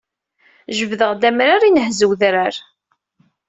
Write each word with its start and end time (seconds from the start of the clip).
Jebdeɣ 0.77 1.11
d 1.15 1.23
amrar 1.29 1.61
inhez 1.67 1.99
wedrar 2.07 2.55